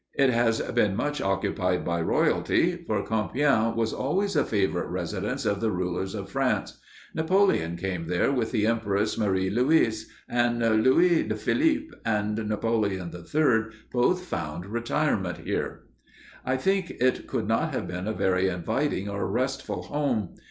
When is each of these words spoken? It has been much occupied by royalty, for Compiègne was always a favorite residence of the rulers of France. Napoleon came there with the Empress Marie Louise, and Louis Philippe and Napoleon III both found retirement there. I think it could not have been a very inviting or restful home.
It 0.15 0.31
has 0.31 0.59
been 0.71 0.95
much 0.95 1.21
occupied 1.21 1.85
by 1.85 2.01
royalty, 2.01 2.75
for 2.87 3.03
Compiègne 3.05 3.75
was 3.75 3.93
always 3.93 4.35
a 4.35 4.43
favorite 4.43 4.87
residence 4.87 5.45
of 5.45 5.61
the 5.61 5.69
rulers 5.69 6.15
of 6.15 6.27
France. 6.31 6.79
Napoleon 7.13 7.77
came 7.77 8.07
there 8.07 8.31
with 8.31 8.49
the 8.51 8.65
Empress 8.65 9.15
Marie 9.15 9.51
Louise, 9.51 10.09
and 10.27 10.57
Louis 10.83 11.29
Philippe 11.29 11.93
and 12.03 12.49
Napoleon 12.49 13.11
III 13.13 13.65
both 13.91 14.25
found 14.25 14.65
retirement 14.65 15.45
there. 15.45 15.81
I 16.43 16.57
think 16.57 16.89
it 16.99 17.27
could 17.27 17.47
not 17.47 17.71
have 17.75 17.87
been 17.87 18.07
a 18.07 18.13
very 18.13 18.47
inviting 18.47 19.07
or 19.07 19.27
restful 19.27 19.83
home. 19.83 20.29